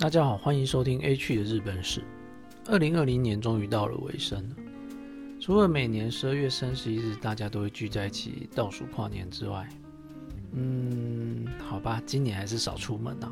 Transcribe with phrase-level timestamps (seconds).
[0.00, 2.02] 大家好，欢迎收听 A 区的日本史。
[2.66, 4.42] 二零二零年终于到了尾声，
[5.38, 9.68] 除了每年十二月三十一日大家都会聚在一起倒数跨年之外，
[10.52, 13.30] 嗯，好吧，今年还是少出门啊。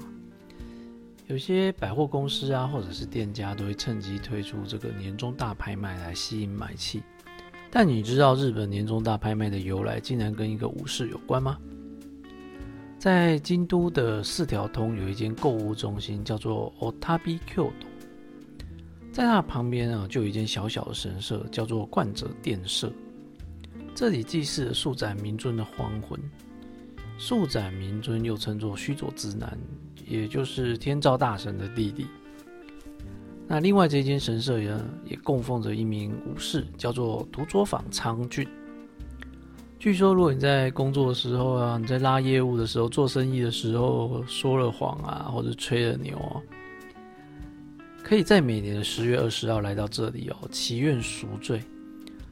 [1.27, 7.03] 有些百货公司啊，或者是店家都会趁机推出这个年终大拍卖来吸引买气。
[7.71, 11.59] 但你知道日本年终大拍卖的由来竟然跟一个武士有关吗？
[12.99, 17.73] 在京都的四条通有一间购物中心，叫做 Otabi Q
[19.13, 22.93] 在它旁边啊，就有一间小小的神社，叫做冠者殿社。
[23.95, 26.19] 这里祭祀了素载明尊的荒魂。
[27.19, 29.57] 素载明尊又称作须佐之男，
[30.05, 32.07] 也就是天照大神的弟弟。
[33.47, 38.47] 那另外这间神社呢，也供奉着一名武士，叫做土佐坊昌俊。
[39.79, 46.43] 据说，如果你在工作的时候啊，你在拉业务的时候、做生意的时候说了谎啊，或者吹了牛啊，
[48.03, 51.63] 可以在每年的十月二十号来到这里哦，祈愿赎罪。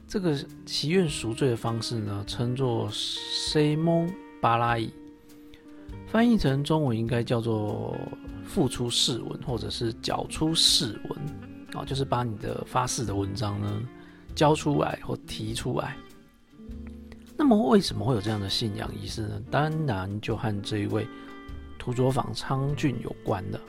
[0.09, 4.91] 这个祈愿赎罪的方式呢，称作 “say 蒙巴拉伊”，
[6.07, 7.95] 翻译成中文应该叫做。
[8.47, 11.19] 付出誓文，或者是缴出誓文，
[11.73, 13.81] 啊，就是把你的发誓的文章呢
[14.33, 15.97] 交出来或提出来。
[17.37, 19.41] 那么为什么会有这样的信仰仪式呢？
[19.51, 21.07] 当然就和这一位
[21.77, 23.61] 土佐坊昌俊有关的。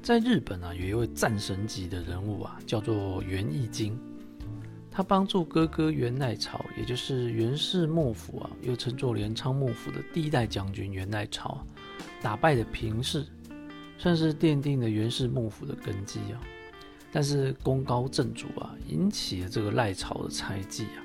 [0.00, 3.98] 在日本啊，有一位战神级的人物啊，叫做源义经，
[4.90, 11.66] 他帮助哥哥源赖朝，也就是源氏幕府啊，又称作镰仓幕府的第一代将军源赖朝。
[12.22, 13.26] 打败的平氏，
[13.98, 16.40] 算是奠定了源氏幕府的根基啊。
[17.12, 21.02] 但是功高震主啊，引起了这个赖朝的猜忌啊。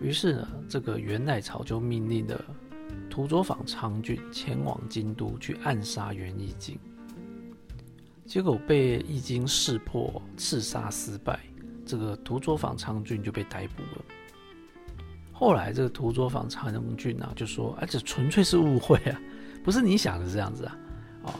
[0.00, 2.44] 于是呢，这个源赖朝就命令了
[3.10, 6.78] 土佐坊昌俊前往京都去暗杀源义经。
[8.24, 11.40] 结果被义经识破，刺杀失败，
[11.84, 14.04] 这个土佐坊昌俊就被逮捕了。
[15.32, 19.20] 后来这个土佐坊昌俊啊，就说：“啊，这纯粹是误会啊。
[19.64, 20.78] ”不是你想的这样子啊，
[21.22, 21.32] 哦，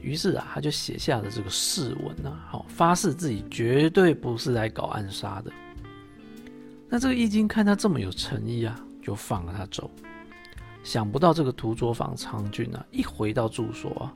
[0.00, 5.50] 于是啊，他就写下了这个誓文啊，好发誓自己绝对不是来搞暗杀的。
[6.96, 9.90] 那这个易经看他这么有诚意啊，就放了他走。
[10.82, 14.14] 想不到这个土佐坊昌俊啊，一回到住所啊，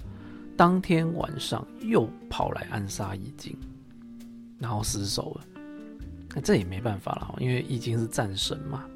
[0.56, 3.54] 当天晚上又跑来暗杀易经，
[4.58, 5.60] 然后失手了。
[6.34, 8.86] 那这也没办法了，因为易经是战神嘛。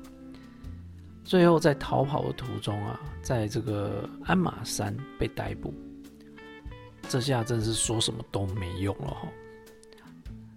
[1.22, 5.74] 最后在逃跑的途中啊，在这个鞍马山被逮捕，
[7.06, 9.28] 这下真是说什么都没用了哈。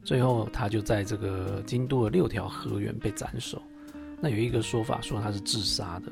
[0.07, 3.62] 最后他就在这个京都的六条河原被斩首。
[4.22, 6.09] 那有一个说法说他是自杀的。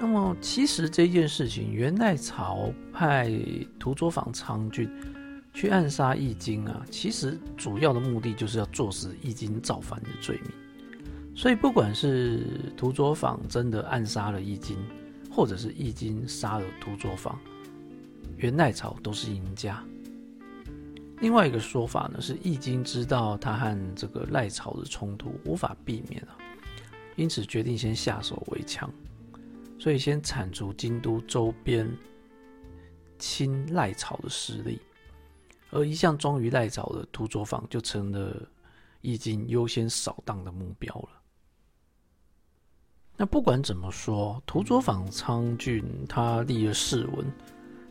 [0.00, 3.30] 那么其实这件事情，元代朝派
[3.78, 4.88] 土佐坊昌俊
[5.52, 10.50] 去暗杀易经啊，其实主要的目的就是要坐实易经造反的罪名。
[11.36, 14.78] 所以，不管是土佐坊真的暗杀了易经，
[15.30, 17.38] 或者是易经杀了土佐坊，
[18.38, 19.84] 元代朝都是赢家。
[21.24, 26.36] 另外一个说法呢，是易经知道他和这个赖朝的冲突无法避免啊，
[27.16, 28.92] 因此决定先下手为强，
[29.78, 31.90] 所以先铲除京都周边
[33.18, 34.78] 亲赖朝的势力，
[35.70, 38.46] 而一向忠于赖朝的土佐坊就成了
[39.00, 41.08] 易经优先扫荡的目标了。
[43.16, 47.24] 那不管怎么说，土佐坊昌俊他立了誓文，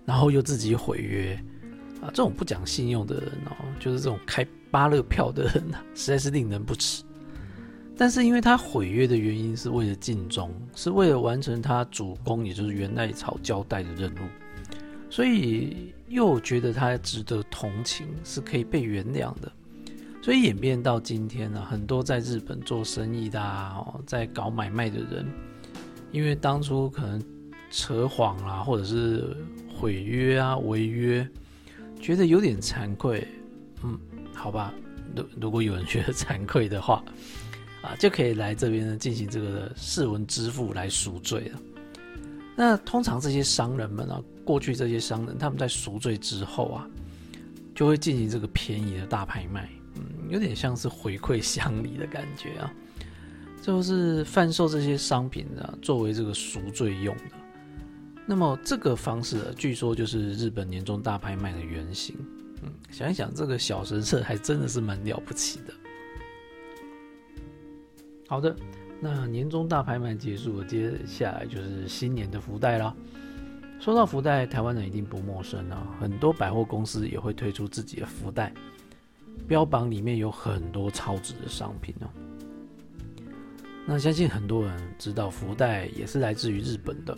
[0.06, 1.44] 然后又自己毁约
[2.04, 7.04] 啊，这种不讲信用的人哦，就是这种开巴勒票的人呐，实在是令人不齿。
[7.96, 14.28] 但是因为他毁约的原因是为了尽忠，是为了完成他主公也就是元赖朝交代的任务，
[15.10, 19.52] 所以又觉得他值得同情，是可以被原谅的。
[20.24, 25.26] 所以演变到今天呢，很多在日本做生意的啊，在搞买卖的人，
[26.12, 27.22] 因为当初可能
[27.70, 29.38] 扯谎啊，或者是
[29.70, 31.28] 毁约啊、违约，
[32.04, 33.26] 觉得有点惭愧。
[33.82, 33.98] 嗯，
[34.34, 34.74] 好吧，
[35.16, 37.02] 如如果有人觉得惭愧的话，
[37.82, 41.60] 啊，就可以来这边呢进行这个誓文支付来赎罪了。
[42.58, 46.88] 那通常这些商人们啊，过去这些商人他们在赎罪之后啊，
[47.74, 49.70] 就会进行这个便宜的大拍卖。
[49.96, 52.74] 嗯，有点像是回馈乡里的感觉啊，
[53.62, 57.43] 就是贩售这些商品啊，作为这个赎罪用的。
[58.26, 62.16] 那么这个方式，据说就是日本年终大拍卖的原型。
[62.62, 65.74] 嗯，想一想，这个小神社还真的是蛮了不起的。
[68.28, 68.56] 好的，
[69.02, 72.96] 那年终大拍卖结束了，接下来就是新年的福袋啦。
[73.80, 78.54] 说到福袋，台湾人一定不陌生啊，很多百货公司也会推出自己的福袋，
[79.46, 82.08] 标榜里面有很多超值的商品哦。
[83.86, 87.18] 那相信很多人知道，福袋也是来自于日本的。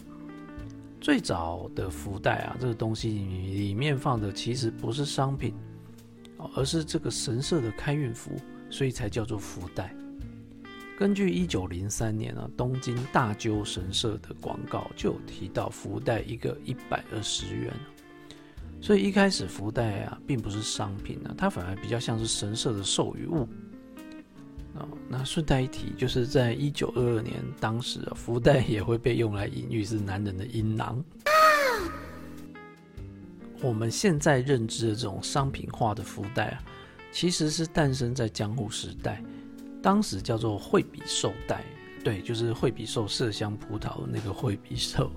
[1.05, 5.53] 最早的福袋啊，这个东西里面放的其实不是商品，
[6.55, 8.31] 而是这个神社的开运符，
[8.71, 9.95] 所以才叫做福袋。
[10.97, 17.71] 根据一九零三年啊，东京大鸠神社的广告就有提到福袋一个一百二十元，
[18.81, 23.47] 所以一开始福袋啊并不是商品啊，它反而比较像是神社的授予物。
[25.07, 31.03] 那顺带一提，就是在一九二二年，当时啊福袋也会被用来隐喻是男人的阴囊。
[33.61, 36.63] 我们现在认知的这种商品化的福袋啊，
[37.11, 39.23] 其实是诞生在江户时代。
[39.81, 41.63] 当时叫做惠比寿袋，
[42.03, 45.09] 对，就是惠比寿麝香葡萄那个惠比寿。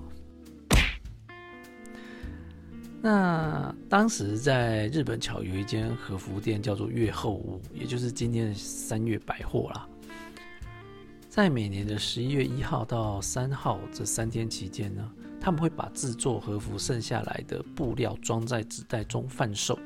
[3.01, 9.87] 那当时在日本桥有一间和服店，叫做月后屋，也就是今天的三月百货啦。
[11.29, 15.09] 在每年的十一月一号到三号这三天期间呢，
[15.39, 19.77] 他们会把制作和服剩下来的布料装在纸袋中贩售。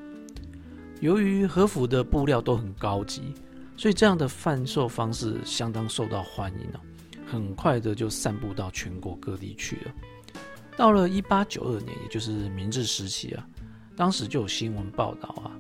[1.02, 3.34] 由于和服的布料都很高级。
[3.76, 6.80] 所以这样的贩售方式相当受到欢迎哦，
[7.26, 9.92] 很快的就散布到全国各地去了。
[10.76, 13.48] 到了一八九二年，也就是明治时期啊，
[13.96, 15.52] 当时就有新闻报道啊，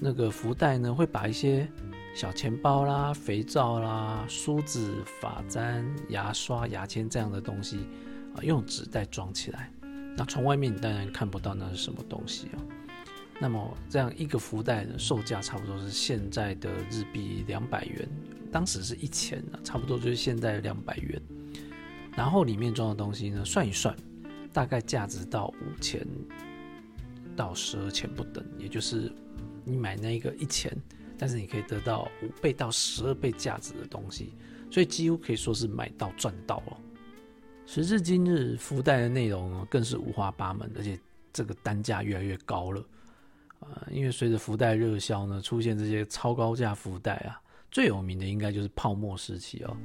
[0.00, 1.68] 那个福袋呢会把一些
[2.14, 7.78] 小钱包啦、肥皂啦、梳子、发簪、牙刷、牙签这样的东西
[8.36, 9.72] 啊，用纸袋装起来。
[10.16, 12.58] 那从外面你当然看不到那是什么东西啊。
[13.40, 18.08] 那么这样一个福袋的售价差不多是现在的日币两百元，
[18.52, 21.20] 当时是一千呢，差不多就是现在两百元。
[22.16, 23.94] 然后里面装的东西呢，算一算，
[24.52, 26.06] 大概价值到五千
[27.34, 29.12] 到十二千不等，也就是
[29.64, 30.72] 你买那一个一千，
[31.18, 34.32] 但是你可以得到五倍到十二倍价值的东西，
[34.70, 36.78] 所以几乎可以说是买到赚到了。
[37.66, 41.00] 时至今日，福袋的内容更是五花八门，而且
[41.32, 42.84] 这个单价越来越高了。
[43.60, 47.40] 啊，因为随着福袋热销呢，出现这些超高价福袋啊，
[47.74, 49.76] 最有名的应该就是泡沫时期哦，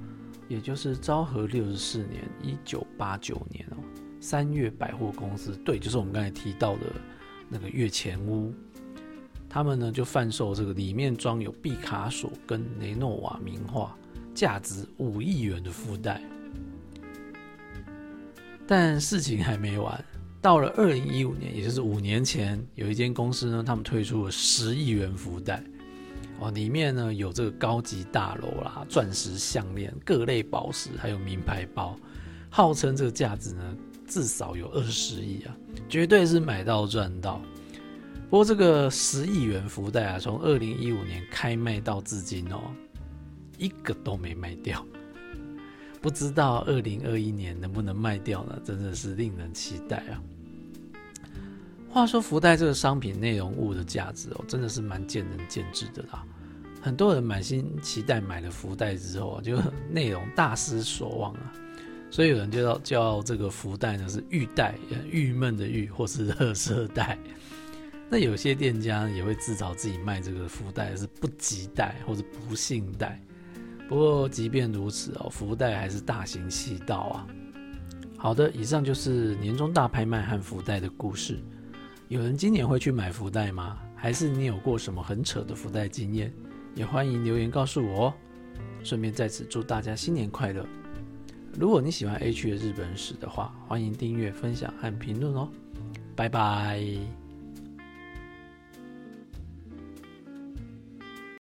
[0.47, 3.77] 也就是昭和六十四年（一九八九年）哦，
[4.21, 6.81] 三月百货公司，对，就是我们刚才提到的
[7.49, 8.53] 那个月前屋，
[9.49, 13.97] 他们呢就贩售这个里面装有毕卡索跟雷诺瓦名画，
[14.35, 16.21] 价值五亿元的福袋。
[18.67, 20.05] 但事情还没完。
[20.39, 25.63] 到了二零一五年，也就是五年前，有一间公司呢，他们推出了十亿元福袋，
[26.41, 31.97] 哦，里面呢有这个高级大楼啦、钻石项链、各类宝石，还有名牌包，
[32.49, 33.77] 号称这个价值呢
[34.07, 35.55] 至少有二十亿啊，
[35.87, 37.41] 绝对是买到赚到。
[38.29, 42.61] 不过这个十亿元福袋啊，从二零一五年开卖到至今哦，
[43.57, 44.85] 一个都没卖掉，
[45.99, 48.59] 不知道二零二一年能不能卖掉呢？
[48.63, 50.21] 真的是令人期待啊！
[51.91, 56.23] 话说福袋这个商品内容物的价值哦，真的是蛮见仁见智的啦。
[56.81, 59.59] 很多人满心期待买了福袋之后，就
[59.89, 61.53] 内容大失所望啊。
[62.11, 64.75] 所以有人就叫叫这个福袋呢是“郁袋”，
[65.11, 67.17] 郁闷的郁，或是“垃圾袋”。
[68.09, 73.21] 那有些店家也会自嘲自己卖这个福袋是“不吉袋”或者“不幸袋”。
[73.89, 77.27] 不过即便如此哦，福袋还是大行其道啊。
[78.17, 81.39] 好的，以上就是年终大拍卖和福袋的故事。
[82.09, 83.77] 有人今年会去买福袋吗？
[83.95, 86.33] 还是你有过什么很扯的福袋经验？
[86.73, 88.13] 也欢迎留言告诉我哦。
[88.83, 90.65] 顺便在此祝大家新年快乐！
[91.53, 95.47] 如果你喜欢 H 的日本史的话，欢迎订阅、分享和评论哦。
[96.15, 97.18] 拜拜。